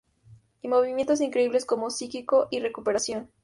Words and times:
Y 0.63 0.67
movimientos 0.67 1.21
increíbles 1.21 1.63
como 1.63 1.91
Psíquico 1.91 2.47
y 2.49 2.59
Recuperación. 2.59 3.29